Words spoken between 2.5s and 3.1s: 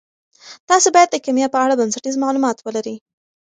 ولرئ.